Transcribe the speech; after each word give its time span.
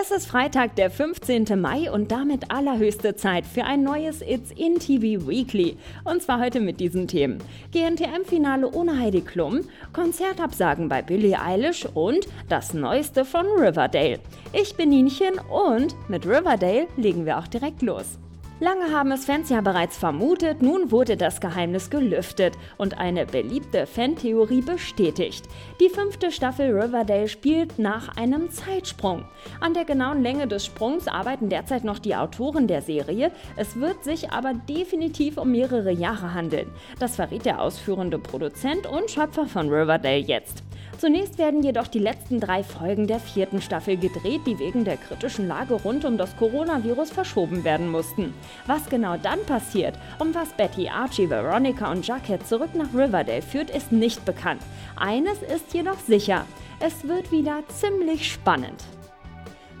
Es 0.00 0.12
ist 0.12 0.26
Freitag, 0.26 0.76
der 0.76 0.92
15. 0.92 1.60
Mai 1.60 1.90
und 1.90 2.12
damit 2.12 2.52
allerhöchste 2.52 3.16
Zeit 3.16 3.44
für 3.44 3.64
ein 3.64 3.82
neues 3.82 4.22
It's 4.22 4.52
in 4.52 4.78
TV 4.78 5.26
Weekly. 5.26 5.76
Und 6.04 6.22
zwar 6.22 6.38
heute 6.38 6.60
mit 6.60 6.78
diesen 6.78 7.08
Themen. 7.08 7.38
GNTM-Finale 7.72 8.70
ohne 8.70 8.96
Heidi 8.96 9.22
Klum, 9.22 9.62
Konzertabsagen 9.92 10.88
bei 10.88 11.02
Billie 11.02 11.40
Eilish 11.40 11.84
und 11.84 12.28
das 12.48 12.74
Neueste 12.74 13.24
von 13.24 13.46
Riverdale. 13.46 14.20
Ich 14.52 14.76
bin 14.76 14.90
Nienchen 14.90 15.40
und 15.50 15.96
mit 16.08 16.24
Riverdale 16.24 16.86
legen 16.96 17.26
wir 17.26 17.38
auch 17.38 17.48
direkt 17.48 17.82
los. 17.82 18.20
Lange 18.60 18.92
haben 18.92 19.12
es 19.12 19.24
Fans 19.24 19.50
ja 19.50 19.60
bereits 19.60 19.96
vermutet, 19.96 20.62
nun 20.62 20.90
wurde 20.90 21.16
das 21.16 21.40
Geheimnis 21.40 21.90
gelüftet 21.90 22.58
und 22.76 22.98
eine 22.98 23.24
beliebte 23.24 23.86
Fantheorie 23.86 24.62
bestätigt. 24.62 25.44
Die 25.80 25.88
fünfte 25.88 26.32
Staffel 26.32 26.76
Riverdale 26.76 27.28
spielt 27.28 27.78
nach 27.78 28.16
einem 28.16 28.50
Zeitsprung. 28.50 29.24
An 29.60 29.74
der 29.74 29.84
genauen 29.84 30.24
Länge 30.24 30.48
des 30.48 30.66
Sprungs 30.66 31.06
arbeiten 31.06 31.48
derzeit 31.48 31.84
noch 31.84 32.00
die 32.00 32.16
Autoren 32.16 32.66
der 32.66 32.82
Serie, 32.82 33.30
es 33.54 33.76
wird 33.76 34.02
sich 34.02 34.32
aber 34.32 34.54
definitiv 34.54 35.38
um 35.38 35.52
mehrere 35.52 35.92
Jahre 35.92 36.34
handeln. 36.34 36.68
Das 36.98 37.14
verrät 37.14 37.44
der 37.44 37.62
ausführende 37.62 38.18
Produzent 38.18 38.88
und 38.88 39.08
Schöpfer 39.08 39.46
von 39.46 39.68
Riverdale 39.68 40.18
jetzt. 40.18 40.64
Zunächst 40.98 41.38
werden 41.38 41.62
jedoch 41.62 41.86
die 41.86 42.00
letzten 42.00 42.40
drei 42.40 42.64
Folgen 42.64 43.06
der 43.06 43.20
vierten 43.20 43.62
Staffel 43.62 43.96
gedreht, 43.96 44.40
die 44.46 44.58
wegen 44.58 44.84
der 44.84 44.96
kritischen 44.96 45.46
Lage 45.46 45.74
rund 45.74 46.04
um 46.04 46.18
das 46.18 46.36
Coronavirus 46.36 47.10
verschoben 47.10 47.62
werden 47.62 47.88
mussten. 47.88 48.34
Was 48.66 48.88
genau 48.88 49.16
dann 49.16 49.44
passiert 49.46 49.96
und 50.18 50.34
was 50.34 50.48
Betty, 50.54 50.88
Archie, 50.88 51.30
Veronica 51.30 51.90
und 51.92 52.04
Jacket 52.04 52.44
zurück 52.48 52.74
nach 52.74 52.92
Riverdale 52.92 53.42
führt, 53.42 53.70
ist 53.70 53.92
nicht 53.92 54.24
bekannt. 54.24 54.60
Eines 54.96 55.40
ist 55.42 55.72
jedoch 55.72 56.00
sicher, 56.00 56.44
es 56.80 57.06
wird 57.06 57.30
wieder 57.30 57.62
ziemlich 57.68 58.32
spannend. 58.32 58.82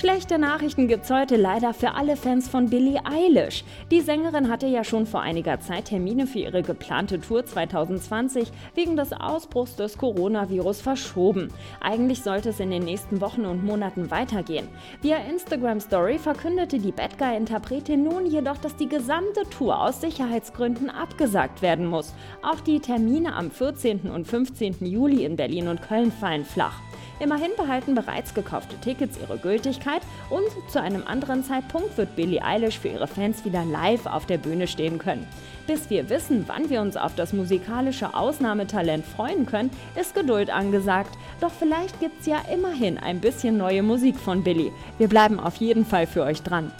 Schlechte 0.00 0.38
Nachrichten 0.38 0.88
gibt's 0.88 1.10
heute 1.10 1.36
leider 1.36 1.74
für 1.74 1.94
alle 1.94 2.16
Fans 2.16 2.48
von 2.48 2.70
Billie 2.70 3.02
Eilish. 3.04 3.64
Die 3.90 4.00
Sängerin 4.00 4.48
hatte 4.48 4.66
ja 4.66 4.82
schon 4.82 5.04
vor 5.04 5.20
einiger 5.20 5.60
Zeit 5.60 5.88
Termine 5.88 6.26
für 6.26 6.38
ihre 6.38 6.62
geplante 6.62 7.20
Tour 7.20 7.44
2020 7.44 8.50
wegen 8.74 8.96
des 8.96 9.12
Ausbruchs 9.12 9.76
des 9.76 9.98
Coronavirus 9.98 10.80
verschoben. 10.80 11.52
Eigentlich 11.82 12.22
sollte 12.22 12.48
es 12.48 12.60
in 12.60 12.70
den 12.70 12.84
nächsten 12.84 13.20
Wochen 13.20 13.44
und 13.44 13.62
Monaten 13.62 14.10
weitergehen. 14.10 14.68
Via 15.02 15.18
Instagram 15.18 15.80
Story 15.80 16.18
verkündete 16.18 16.78
die 16.78 16.92
Bad 16.92 17.18
Guy-Interpretin 17.18 18.02
nun 18.02 18.24
jedoch, 18.24 18.56
dass 18.56 18.76
die 18.76 18.88
gesamte 18.88 19.42
Tour 19.50 19.78
aus 19.78 20.00
Sicherheitsgründen 20.00 20.88
abgesagt 20.88 21.60
werden 21.60 21.84
muss. 21.84 22.14
Auch 22.40 22.60
die 22.60 22.80
Termine 22.80 23.34
am 23.34 23.50
14. 23.50 24.10
und 24.10 24.26
15. 24.26 24.76
Juli 24.80 25.26
in 25.26 25.36
Berlin 25.36 25.68
und 25.68 25.82
Köln 25.82 26.10
fallen 26.10 26.46
flach. 26.46 26.80
Immerhin 27.20 27.50
behalten 27.54 27.94
bereits 27.94 28.32
gekaufte 28.32 28.76
Tickets 28.78 29.18
ihre 29.20 29.36
Gültigkeit 29.36 30.00
und 30.30 30.42
zu 30.70 30.80
einem 30.80 31.06
anderen 31.06 31.44
Zeitpunkt 31.44 31.98
wird 31.98 32.16
Billie 32.16 32.42
Eilish 32.42 32.78
für 32.78 32.88
ihre 32.88 33.06
Fans 33.06 33.44
wieder 33.44 33.62
live 33.62 34.06
auf 34.06 34.24
der 34.24 34.38
Bühne 34.38 34.66
stehen 34.66 34.98
können. 34.98 35.26
Bis 35.66 35.90
wir 35.90 36.08
wissen, 36.08 36.44
wann 36.48 36.70
wir 36.70 36.80
uns 36.80 36.96
auf 36.96 37.14
das 37.14 37.34
musikalische 37.34 38.14
Ausnahmetalent 38.14 39.04
freuen 39.04 39.44
können, 39.44 39.70
ist 40.00 40.14
Geduld 40.14 40.48
angesagt. 40.48 41.16
Doch 41.42 41.52
vielleicht 41.52 42.00
gibt's 42.00 42.26
ja 42.26 42.38
immerhin 42.52 42.96
ein 42.96 43.20
bisschen 43.20 43.58
neue 43.58 43.82
Musik 43.82 44.16
von 44.16 44.42
Billie. 44.42 44.72
Wir 44.96 45.08
bleiben 45.08 45.38
auf 45.38 45.56
jeden 45.56 45.84
Fall 45.84 46.06
für 46.06 46.22
euch 46.22 46.42
dran. 46.42 46.72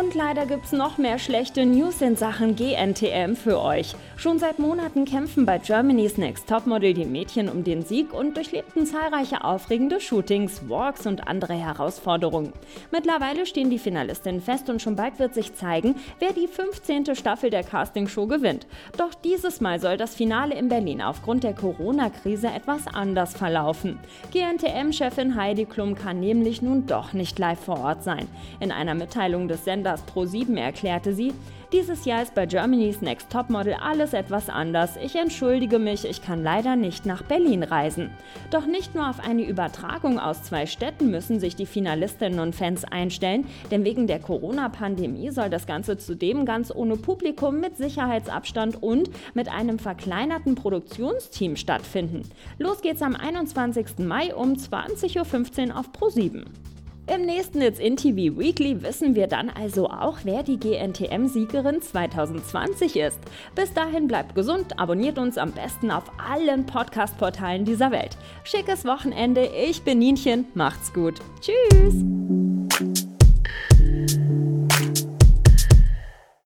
Und 0.00 0.14
leider 0.14 0.46
gibt's 0.46 0.72
noch 0.72 0.96
mehr 0.96 1.18
schlechte 1.18 1.66
News 1.66 2.00
in 2.00 2.16
Sachen 2.16 2.56
GNTM 2.56 3.34
für 3.34 3.60
euch. 3.60 3.94
Schon 4.16 4.38
seit 4.38 4.58
Monaten 4.58 5.04
kämpfen 5.04 5.44
bei 5.44 5.58
Germany's 5.58 6.16
Next 6.16 6.48
Topmodel 6.48 6.94
die 6.94 7.04
Mädchen 7.04 7.50
um 7.50 7.64
den 7.64 7.82
Sieg 7.82 8.14
und 8.14 8.34
durchlebten 8.34 8.86
zahlreiche 8.86 9.44
aufregende 9.44 10.00
Shootings, 10.00 10.62
Walks 10.68 11.06
und 11.06 11.28
andere 11.28 11.52
Herausforderungen. 11.52 12.54
Mittlerweile 12.90 13.44
stehen 13.44 13.68
die 13.68 13.78
Finalistinnen 13.78 14.40
fest 14.40 14.70
und 14.70 14.80
schon 14.80 14.96
bald 14.96 15.18
wird 15.18 15.34
sich 15.34 15.54
zeigen, 15.54 15.96
wer 16.18 16.32
die 16.32 16.48
15. 16.48 17.14
Staffel 17.14 17.50
der 17.50 17.62
Castingshow 17.62 18.26
gewinnt. 18.26 18.66
Doch 18.96 19.12
dieses 19.12 19.60
Mal 19.60 19.80
soll 19.80 19.98
das 19.98 20.14
Finale 20.14 20.54
in 20.54 20.70
Berlin 20.70 21.02
aufgrund 21.02 21.44
der 21.44 21.52
Corona-Krise 21.52 22.48
etwas 22.48 22.86
anders 22.86 23.34
verlaufen. 23.34 23.98
GNTM-Chefin 24.32 25.36
Heidi 25.36 25.66
Klum 25.66 25.94
kann 25.94 26.20
nämlich 26.20 26.62
nun 26.62 26.86
doch 26.86 27.12
nicht 27.12 27.38
live 27.38 27.60
vor 27.60 27.80
Ort 27.80 28.02
sein. 28.02 28.28
In 28.60 28.72
einer 28.72 28.94
Mitteilung 28.94 29.46
des 29.46 29.64
Senders 29.66 29.89
Senders 29.90 30.04
Pro7 30.06 30.56
erklärte 30.56 31.14
sie, 31.14 31.32
dieses 31.72 32.04
Jahr 32.04 32.22
ist 32.22 32.34
bei 32.34 32.46
Germany's 32.46 33.00
Next 33.00 33.30
Topmodel 33.30 33.74
alles 33.74 34.12
etwas 34.12 34.48
anders. 34.48 34.96
Ich 35.02 35.14
entschuldige 35.14 35.78
mich, 35.78 36.04
ich 36.04 36.20
kann 36.20 36.42
leider 36.42 36.74
nicht 36.74 37.06
nach 37.06 37.22
Berlin 37.22 37.62
reisen. 37.62 38.10
Doch 38.50 38.66
nicht 38.66 38.94
nur 38.94 39.08
auf 39.08 39.20
eine 39.20 39.44
Übertragung 39.44 40.18
aus 40.18 40.42
zwei 40.42 40.66
Städten 40.66 41.10
müssen 41.10 41.38
sich 41.38 41.54
die 41.54 41.66
Finalistinnen 41.66 42.40
und 42.40 42.56
Fans 42.56 42.84
einstellen, 42.84 43.46
denn 43.70 43.84
wegen 43.84 44.08
der 44.08 44.18
Corona-Pandemie 44.18 45.30
soll 45.30 45.48
das 45.48 45.66
Ganze 45.66 45.96
zudem 45.96 46.44
ganz 46.44 46.72
ohne 46.74 46.96
Publikum 46.96 47.60
mit 47.60 47.76
Sicherheitsabstand 47.76 48.82
und 48.82 49.10
mit 49.34 49.48
einem 49.48 49.78
verkleinerten 49.78 50.56
Produktionsteam 50.56 51.54
stattfinden. 51.56 52.28
Los 52.58 52.82
geht's 52.82 53.02
am 53.02 53.14
21. 53.14 53.98
Mai 53.98 54.34
um 54.34 54.54
20.15 54.54 55.68
Uhr 55.68 55.78
auf 55.78 55.86
Pro7. 55.90 56.44
Im 57.06 57.22
nächsten 57.22 57.60
It's 57.60 57.78
in 57.80 57.96
TV 57.96 58.38
Weekly 58.38 58.82
wissen 58.82 59.14
wir 59.14 59.26
dann 59.26 59.50
also 59.50 59.88
auch, 59.88 60.18
wer 60.24 60.42
die 60.42 60.58
GNTM-Siegerin 60.58 61.82
2020 61.82 62.96
ist. 62.96 63.18
Bis 63.54 63.72
dahin 63.72 64.06
bleibt 64.06 64.34
gesund, 64.34 64.78
abonniert 64.78 65.18
uns 65.18 65.36
am 65.36 65.52
besten 65.52 65.90
auf 65.90 66.04
allen 66.18 66.66
Podcast-Portalen 66.66 67.64
dieser 67.64 67.90
Welt. 67.90 68.16
Schickes 68.44 68.84
Wochenende, 68.84 69.46
ich 69.46 69.82
bin 69.82 69.98
Nienchen, 69.98 70.46
macht's 70.54 70.92
gut. 70.92 71.20
Tschüss! 71.40 72.04